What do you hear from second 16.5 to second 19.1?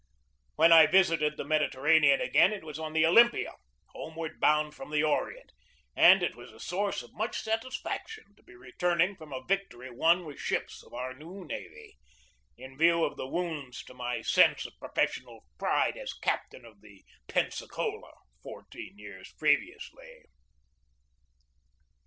of the Pensacola fourteen